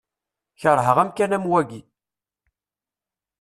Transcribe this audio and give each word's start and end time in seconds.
Keṛheɣ 0.61 0.97
amkan 1.03 1.35
am 1.37 1.45
wagi. 1.51 1.81